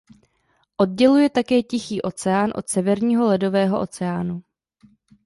[0.77, 4.41] Odděluje také Tichý oceán od Severního ledového oceánu.